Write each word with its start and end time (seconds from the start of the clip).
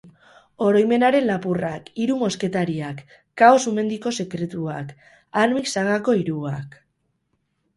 Oroimenaren 0.67 1.25
lapurrak, 1.31 1.91
Hiru 2.03 2.15
mosketariak, 2.21 3.03
Kao-Sumendiko 3.43 4.15
sekretua, 4.23 4.79
Armix 5.45 5.67
sagako 5.79 6.17
hiruak... 6.23 6.81